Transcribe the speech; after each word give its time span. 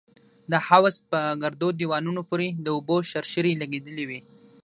د 0.51 0.53
حوض 0.65 0.95
په 1.11 1.19
ګردو 1.41 1.67
دېوالونو 1.79 2.21
پورې 2.29 2.47
د 2.65 2.67
اوبو 2.75 2.97
شرشرې 3.11 3.53
لگېدلې 3.61 4.05
وې. 4.09 4.19